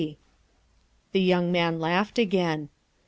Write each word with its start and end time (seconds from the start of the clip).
The 1.11 1.21
young 1.21 1.51
man 1.51 1.79
laughed 1.79 2.17
again. 2.17 2.69